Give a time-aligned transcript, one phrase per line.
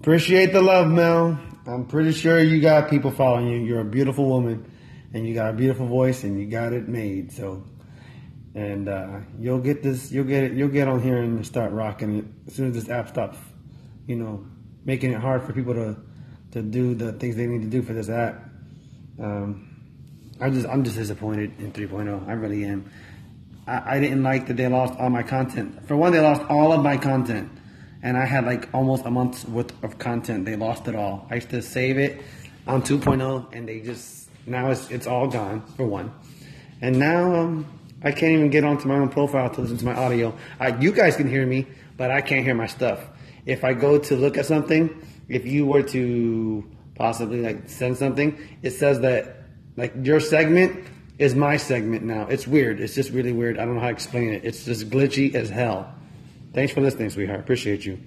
[0.00, 1.38] Appreciate the love, Mel.
[1.66, 3.58] I'm pretty sure you got people following you.
[3.58, 4.70] You're a beautiful woman,
[5.12, 7.32] and you got a beautiful voice, and you got it made.
[7.32, 7.64] So,
[8.54, 10.12] and uh, you'll get this.
[10.12, 10.52] You'll get it.
[10.52, 13.38] You'll get on here and start rocking it as soon as this app stops.
[14.06, 14.46] You know,
[14.84, 15.96] making it hard for people to
[16.52, 18.48] to do the things they need to do for this app.
[19.18, 19.76] Um,
[20.40, 22.28] I just I'm just disappointed in 3.0.
[22.28, 22.90] I really am.
[23.66, 25.88] I, I didn't like that they lost all my content.
[25.88, 27.50] For one, they lost all of my content
[28.02, 30.44] and I had like almost a month's worth of content.
[30.44, 31.26] They lost it all.
[31.30, 32.20] I used to save it
[32.66, 36.12] on 2.0, and they just now it's it's all gone for one.
[36.80, 37.66] And now um,
[38.02, 40.36] I can't even get onto my own profile to listen to my audio.
[40.60, 43.00] I, you guys can hear me, but I can't hear my stuff.
[43.46, 44.90] If I go to look at something,
[45.28, 49.44] if you were to possibly like send something, it says that
[49.76, 50.86] like your segment
[51.18, 52.26] is my segment now.
[52.26, 52.80] It's weird.
[52.80, 53.58] It's just really weird.
[53.58, 54.44] I don't know how to explain it.
[54.44, 55.92] It's just glitchy as hell.
[56.56, 57.40] Thanks for listening, sweetheart.
[57.40, 57.98] Appreciate you.